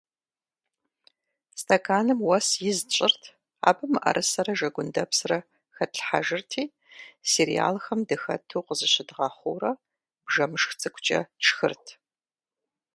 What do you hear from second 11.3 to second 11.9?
тшхырт.